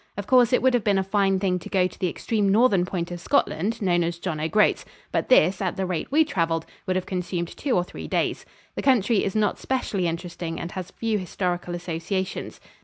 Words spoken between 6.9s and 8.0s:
have consumed two or